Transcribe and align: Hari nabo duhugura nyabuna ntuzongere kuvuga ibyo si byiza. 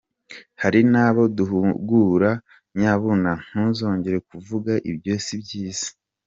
Hari 0.61 0.79
nabo 0.91 1.21
duhugura 1.37 2.31
nyabuna 2.79 3.31
ntuzongere 3.47 4.17
kuvuga 4.29 4.71
ibyo 4.91 5.13
si 5.25 5.35
byiza. 5.41 5.87